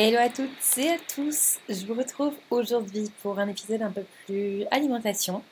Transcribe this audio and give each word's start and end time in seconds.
Hello 0.00 0.18
à 0.20 0.28
toutes 0.28 0.78
et 0.78 0.90
à 0.90 0.96
tous, 1.12 1.58
je 1.68 1.84
vous 1.84 1.94
retrouve 1.94 2.32
aujourd'hui 2.50 3.10
pour 3.20 3.40
un 3.40 3.48
épisode 3.48 3.82
un 3.82 3.90
peu 3.90 4.04
plus 4.24 4.62
alimentation 4.70 5.42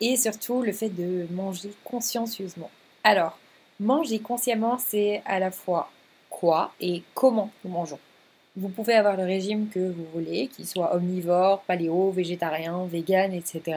et 0.00 0.16
surtout 0.16 0.62
le 0.62 0.70
fait 0.70 0.90
de 0.90 1.26
manger 1.32 1.72
consciencieusement. 1.82 2.70
Alors, 3.02 3.36
manger 3.80 4.20
consciemment, 4.20 4.78
c'est 4.78 5.22
à 5.26 5.40
la 5.40 5.50
fois 5.50 5.90
quoi 6.28 6.72
et 6.80 7.02
comment 7.14 7.50
nous 7.64 7.72
mangeons. 7.72 7.98
Vous 8.54 8.68
pouvez 8.68 8.94
avoir 8.94 9.16
le 9.16 9.24
régime 9.24 9.68
que 9.68 9.80
vous 9.80 10.06
voulez, 10.14 10.46
qu'il 10.46 10.68
soit 10.68 10.94
omnivore, 10.94 11.62
paléo, 11.62 12.12
végétarien, 12.12 12.84
vegan, 12.84 13.32
etc. 13.32 13.76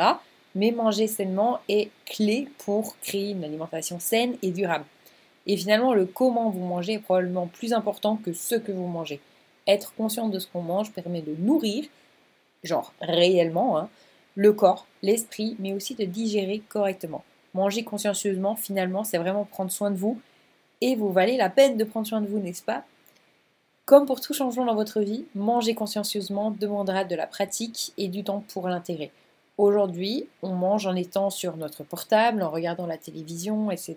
Mais 0.54 0.70
manger 0.70 1.08
sainement 1.08 1.60
est 1.68 1.90
clé 2.06 2.48
pour 2.60 3.00
créer 3.00 3.32
une 3.32 3.44
alimentation 3.44 4.00
saine 4.00 4.36
et 4.44 4.52
durable. 4.52 4.86
Et 5.48 5.58
finalement, 5.58 5.96
le 5.96 6.06
comment 6.06 6.52
vous 6.52 6.64
mangez 6.64 6.94
est 6.94 7.00
probablement 7.00 7.48
plus 7.48 7.74
important 7.74 8.20
que 8.24 8.32
ce 8.32 8.54
que 8.54 8.72
vous 8.72 8.86
mangez. 8.86 9.20
Être 9.68 9.94
conscient 9.96 10.30
de 10.30 10.40
ce 10.40 10.48
qu'on 10.48 10.62
mange 10.62 10.92
permet 10.92 11.22
de 11.22 11.36
nourrir, 11.38 11.86
genre 12.64 12.94
réellement, 13.02 13.78
hein, 13.78 13.90
le 14.36 14.54
corps, 14.54 14.88
l'esprit, 15.02 15.56
mais 15.60 15.74
aussi 15.74 15.96
de 15.96 16.06
digérer 16.06 16.62
correctement. 16.68 17.24
Manger 17.54 17.84
consciencieusement, 17.84 18.56
finalement, 18.56 19.04
c'est 19.04 19.18
vraiment 19.18 19.46
prendre 19.46 19.72
soin 19.72 19.92
de 19.92 19.98
vous. 19.98 20.20
Et 20.82 20.96
vous 20.96 21.12
valez 21.12 21.38
la 21.38 21.50
peine 21.50 21.78
de 21.78 21.84
prendre 21.84 22.08
soin 22.08 22.20
de 22.20 22.28
vous, 22.28 22.40
n'est-ce 22.40 22.64
pas? 22.64 22.84
Comme 23.86 24.06
pour 24.06 24.22
tout 24.22 24.34
changement 24.34 24.66
dans 24.66 24.76
votre 24.76 25.02
vie, 25.02 25.26
manger 25.36 25.76
consciencieusement 25.76 26.52
demandera 26.52 27.04
de 27.04 27.16
la 27.16 27.28
pratique 27.28 27.94
et 27.98 28.08
du 28.08 28.24
temps 28.24 28.44
pour 28.54 28.68
l'intégrer. 28.68 29.12
Aujourd'hui, 29.58 30.28
on 30.42 30.54
mange 30.54 30.88
en 30.88 30.96
étant 30.96 31.30
sur 31.30 31.58
notre 31.58 31.84
portable, 31.84 32.42
en 32.42 32.50
regardant 32.50 32.88
la 32.88 32.98
télévision, 32.98 33.70
etc. 33.70 33.96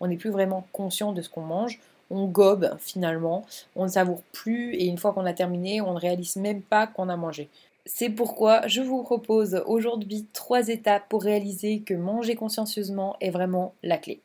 On 0.00 0.08
n'est 0.08 0.16
plus 0.16 0.30
vraiment 0.30 0.66
conscient 0.72 1.12
de 1.12 1.22
ce 1.22 1.30
qu'on 1.30 1.42
mange 1.42 1.80
on 2.12 2.26
gobe 2.26 2.76
finalement, 2.78 3.44
on 3.74 3.84
ne 3.84 3.88
savoure 3.88 4.22
plus 4.32 4.74
et 4.74 4.86
une 4.86 4.98
fois 4.98 5.12
qu'on 5.12 5.26
a 5.26 5.32
terminé, 5.32 5.80
on 5.80 5.94
ne 5.94 5.98
réalise 5.98 6.36
même 6.36 6.62
pas 6.62 6.86
qu'on 6.86 7.08
a 7.08 7.16
mangé. 7.16 7.48
C'est 7.84 8.10
pourquoi 8.10 8.66
je 8.68 8.80
vous 8.80 9.02
propose 9.02 9.62
aujourd'hui 9.66 10.26
trois 10.32 10.68
étapes 10.68 11.08
pour 11.08 11.22
réaliser 11.22 11.80
que 11.80 11.94
manger 11.94 12.36
consciencieusement 12.36 13.16
est 13.20 13.30
vraiment 13.30 13.74
la 13.82 13.98
clé. 13.98 14.20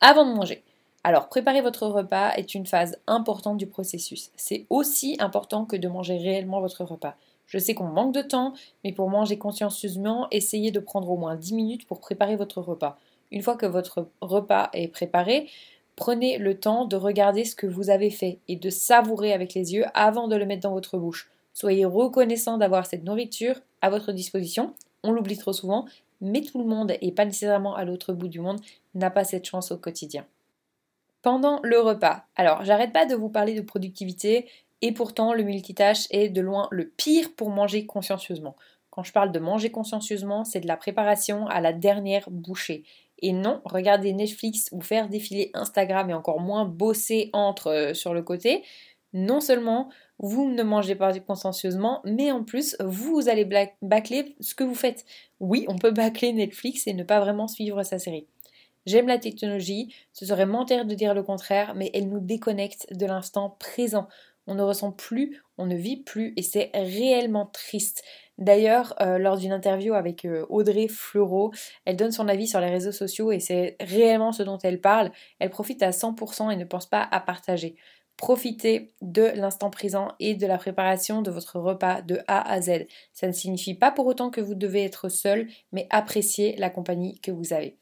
Avant 0.00 0.24
de 0.24 0.32
manger, 0.32 0.62
alors 1.04 1.28
préparer 1.28 1.60
votre 1.60 1.86
repas 1.86 2.32
est 2.36 2.54
une 2.54 2.66
phase 2.66 2.96
importante 3.06 3.58
du 3.58 3.66
processus. 3.66 4.30
C'est 4.36 4.66
aussi 4.70 5.16
important 5.18 5.64
que 5.64 5.76
de 5.76 5.88
manger 5.88 6.16
réellement 6.16 6.60
votre 6.60 6.84
repas. 6.84 7.16
Je 7.46 7.58
sais 7.58 7.74
qu'on 7.74 7.84
manque 7.84 8.14
de 8.14 8.22
temps, 8.22 8.54
mais 8.82 8.92
pour 8.92 9.10
manger 9.10 9.36
consciencieusement, 9.36 10.28
essayez 10.30 10.70
de 10.70 10.80
prendre 10.80 11.10
au 11.10 11.16
moins 11.16 11.36
10 11.36 11.54
minutes 11.54 11.86
pour 11.86 12.00
préparer 12.00 12.36
votre 12.36 12.62
repas. 12.62 12.96
Une 13.30 13.42
fois 13.42 13.56
que 13.56 13.66
votre 13.66 14.08
repas 14.20 14.70
est 14.72 14.88
préparé, 14.88 15.48
Prenez 15.96 16.38
le 16.38 16.58
temps 16.58 16.86
de 16.86 16.96
regarder 16.96 17.44
ce 17.44 17.54
que 17.54 17.66
vous 17.66 17.90
avez 17.90 18.10
fait 18.10 18.38
et 18.48 18.56
de 18.56 18.70
savourer 18.70 19.32
avec 19.32 19.54
les 19.54 19.74
yeux 19.74 19.84
avant 19.94 20.28
de 20.28 20.36
le 20.36 20.46
mettre 20.46 20.62
dans 20.62 20.72
votre 20.72 20.98
bouche. 20.98 21.30
Soyez 21.54 21.84
reconnaissant 21.84 22.56
d'avoir 22.56 22.86
cette 22.86 23.04
nourriture 23.04 23.60
à 23.82 23.90
votre 23.90 24.12
disposition. 24.12 24.72
On 25.02 25.12
l'oublie 25.12 25.36
trop 25.36 25.52
souvent, 25.52 25.84
mais 26.20 26.40
tout 26.40 26.58
le 26.58 26.68
monde, 26.68 26.94
et 27.00 27.12
pas 27.12 27.24
nécessairement 27.24 27.74
à 27.74 27.84
l'autre 27.84 28.12
bout 28.12 28.28
du 28.28 28.40
monde, 28.40 28.60
n'a 28.94 29.10
pas 29.10 29.24
cette 29.24 29.44
chance 29.44 29.70
au 29.70 29.76
quotidien. 29.76 30.24
Pendant 31.20 31.60
le 31.62 31.78
repas, 31.78 32.24
alors 32.36 32.64
j'arrête 32.64 32.92
pas 32.92 33.06
de 33.06 33.14
vous 33.14 33.28
parler 33.28 33.54
de 33.54 33.60
productivité, 33.60 34.48
et 34.80 34.92
pourtant 34.92 35.34
le 35.34 35.44
multitâche 35.44 36.06
est 36.10 36.28
de 36.28 36.40
loin 36.40 36.68
le 36.70 36.86
pire 36.88 37.32
pour 37.36 37.50
manger 37.50 37.86
consciencieusement. 37.86 38.56
Quand 38.90 39.04
je 39.04 39.12
parle 39.12 39.32
de 39.32 39.38
manger 39.38 39.70
consciencieusement, 39.70 40.44
c'est 40.44 40.60
de 40.60 40.66
la 40.66 40.76
préparation 40.76 41.46
à 41.46 41.60
la 41.60 41.72
dernière 41.72 42.28
bouchée. 42.30 42.84
Et 43.22 43.32
non, 43.32 43.60
regarder 43.64 44.12
Netflix 44.12 44.68
ou 44.72 44.80
faire 44.80 45.08
défiler 45.08 45.50
Instagram 45.54 46.10
et 46.10 46.14
encore 46.14 46.40
moins 46.40 46.64
bosser 46.64 47.30
entre 47.32 47.68
euh, 47.68 47.94
sur 47.94 48.12
le 48.14 48.22
côté, 48.22 48.62
non 49.12 49.40
seulement 49.40 49.90
vous 50.18 50.50
ne 50.50 50.62
mangez 50.62 50.94
pas 50.94 51.18
consciencieusement, 51.20 52.00
mais 52.04 52.30
en 52.30 52.44
plus 52.44 52.76
vous 52.84 53.28
allez 53.28 53.48
bâcler 53.82 54.36
ce 54.40 54.54
que 54.54 54.64
vous 54.64 54.74
faites. 54.74 55.04
Oui, 55.40 55.64
on 55.68 55.76
peut 55.76 55.90
bâcler 55.90 56.32
Netflix 56.32 56.86
et 56.86 56.94
ne 56.94 57.04
pas 57.04 57.20
vraiment 57.20 57.48
suivre 57.48 57.82
sa 57.82 57.98
série. 57.98 58.26
J'aime 58.84 59.06
la 59.06 59.18
technologie, 59.18 59.94
ce 60.12 60.26
serait 60.26 60.46
mentir 60.46 60.84
de 60.84 60.94
dire 60.94 61.14
le 61.14 61.22
contraire, 61.22 61.74
mais 61.76 61.90
elle 61.94 62.08
nous 62.08 62.18
déconnecte 62.18 62.92
de 62.92 63.06
l'instant 63.06 63.56
présent. 63.60 64.08
On 64.46 64.54
ne 64.54 64.62
ressent 64.62 64.92
plus, 64.92 65.40
on 65.58 65.66
ne 65.66 65.76
vit 65.76 66.02
plus 66.02 66.32
et 66.36 66.42
c'est 66.42 66.70
réellement 66.74 67.46
triste. 67.46 68.02
D'ailleurs, 68.38 68.94
euh, 69.00 69.18
lors 69.18 69.36
d'une 69.36 69.52
interview 69.52 69.94
avec 69.94 70.24
euh, 70.24 70.44
Audrey 70.48 70.88
Fleureau, 70.88 71.52
elle 71.84 71.96
donne 71.96 72.12
son 72.12 72.28
avis 72.28 72.48
sur 72.48 72.60
les 72.60 72.70
réseaux 72.70 72.92
sociaux 72.92 73.30
et 73.30 73.38
c'est 73.38 73.76
réellement 73.80 74.32
ce 74.32 74.42
dont 74.42 74.58
elle 74.58 74.80
parle. 74.80 75.12
Elle 75.38 75.50
profite 75.50 75.82
à 75.82 75.90
100% 75.90 76.50
et 76.50 76.56
ne 76.56 76.64
pense 76.64 76.86
pas 76.86 77.06
à 77.10 77.20
partager. 77.20 77.76
Profitez 78.16 78.94
de 79.00 79.22
l'instant 79.22 79.70
présent 79.70 80.08
et 80.20 80.34
de 80.34 80.46
la 80.46 80.58
préparation 80.58 81.22
de 81.22 81.30
votre 81.30 81.58
repas 81.58 82.02
de 82.02 82.20
A 82.28 82.50
à 82.50 82.60
Z. 82.60 82.86
Ça 83.12 83.26
ne 83.26 83.32
signifie 83.32 83.74
pas 83.74 83.90
pour 83.90 84.06
autant 84.06 84.30
que 84.30 84.40
vous 84.40 84.54
devez 84.54 84.84
être 84.84 85.08
seul, 85.08 85.48
mais 85.72 85.86
appréciez 85.90 86.56
la 86.56 86.70
compagnie 86.70 87.20
que 87.20 87.30
vous 87.30 87.52
avez. 87.52 87.78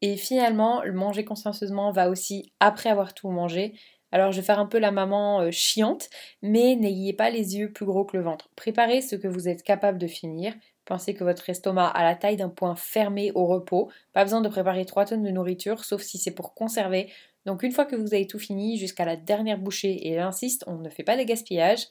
Et 0.00 0.16
finalement, 0.16 0.82
le 0.82 0.92
manger 0.92 1.24
consciencieusement 1.24 1.90
va 1.90 2.10
aussi 2.10 2.52
après 2.60 2.90
avoir 2.90 3.14
tout 3.14 3.30
mangé. 3.30 3.74
Alors 4.14 4.30
je 4.30 4.36
vais 4.36 4.46
faire 4.46 4.60
un 4.60 4.66
peu 4.66 4.78
la 4.78 4.92
maman 4.92 5.40
euh, 5.40 5.50
chiante, 5.50 6.08
mais 6.40 6.76
n'ayez 6.76 7.12
pas 7.12 7.30
les 7.30 7.56
yeux 7.56 7.72
plus 7.72 7.84
gros 7.84 8.04
que 8.04 8.16
le 8.16 8.22
ventre. 8.22 8.48
Préparez 8.54 9.02
ce 9.02 9.16
que 9.16 9.26
vous 9.26 9.48
êtes 9.48 9.64
capable 9.64 9.98
de 9.98 10.06
finir. 10.06 10.54
Pensez 10.84 11.14
que 11.14 11.24
votre 11.24 11.50
estomac 11.50 11.88
a 11.88 12.04
la 12.04 12.14
taille 12.14 12.36
d'un 12.36 12.48
point 12.48 12.76
fermé 12.76 13.32
au 13.34 13.46
repos. 13.46 13.90
Pas 14.12 14.22
besoin 14.22 14.40
de 14.40 14.48
préparer 14.48 14.84
3 14.84 15.06
tonnes 15.06 15.24
de 15.24 15.30
nourriture, 15.30 15.84
sauf 15.84 16.00
si 16.00 16.18
c'est 16.18 16.30
pour 16.30 16.54
conserver. 16.54 17.10
Donc 17.44 17.64
une 17.64 17.72
fois 17.72 17.86
que 17.86 17.96
vous 17.96 18.14
avez 18.14 18.28
tout 18.28 18.38
fini, 18.38 18.78
jusqu'à 18.78 19.04
la 19.04 19.16
dernière 19.16 19.58
bouchée, 19.58 20.06
et 20.06 20.14
j'insiste, 20.14 20.62
on 20.68 20.76
ne 20.76 20.90
fait 20.90 21.02
pas 21.02 21.16
de 21.16 21.24
gaspillage, 21.24 21.88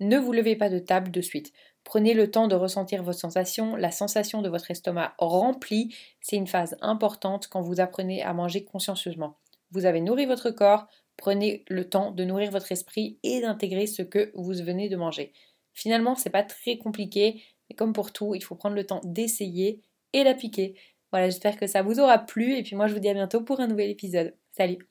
ne 0.00 0.18
vous 0.18 0.32
levez 0.32 0.56
pas 0.56 0.70
de 0.70 0.80
table 0.80 1.12
de 1.12 1.20
suite. 1.20 1.52
Prenez 1.84 2.14
le 2.14 2.32
temps 2.32 2.48
de 2.48 2.56
ressentir 2.56 3.04
vos 3.04 3.12
sensations, 3.12 3.76
la 3.76 3.92
sensation 3.92 4.42
de 4.42 4.48
votre 4.48 4.72
estomac 4.72 5.14
rempli, 5.18 5.94
c'est 6.20 6.34
une 6.34 6.48
phase 6.48 6.76
importante 6.80 7.46
quand 7.46 7.60
vous 7.60 7.78
apprenez 7.78 8.24
à 8.24 8.32
manger 8.32 8.64
consciencieusement. 8.64 9.36
Vous 9.70 9.86
avez 9.86 10.00
nourri 10.00 10.26
votre 10.26 10.50
corps, 10.50 10.88
Prenez 11.20 11.66
le 11.68 11.86
temps 11.86 12.12
de 12.12 12.24
nourrir 12.24 12.50
votre 12.50 12.72
esprit 12.72 13.18
et 13.22 13.42
d'intégrer 13.42 13.86
ce 13.86 14.00
que 14.00 14.32
vous 14.34 14.54
venez 14.54 14.88
de 14.88 14.96
manger. 14.96 15.34
Finalement, 15.74 16.14
c'est 16.14 16.30
pas 16.30 16.42
très 16.42 16.78
compliqué, 16.78 17.42
mais 17.68 17.76
comme 17.76 17.92
pour 17.92 18.10
tout, 18.10 18.34
il 18.34 18.42
faut 18.42 18.54
prendre 18.54 18.74
le 18.74 18.86
temps 18.86 19.02
d'essayer 19.04 19.82
et 20.14 20.24
d'appliquer. 20.24 20.76
Voilà, 21.12 21.28
j'espère 21.28 21.58
que 21.58 21.66
ça 21.66 21.82
vous 21.82 22.00
aura 22.00 22.18
plu 22.18 22.54
et 22.56 22.62
puis 22.62 22.74
moi 22.74 22.86
je 22.86 22.94
vous 22.94 23.00
dis 23.00 23.10
à 23.10 23.14
bientôt 23.14 23.42
pour 23.42 23.60
un 23.60 23.66
nouvel 23.66 23.90
épisode. 23.90 24.34
Salut 24.52 24.89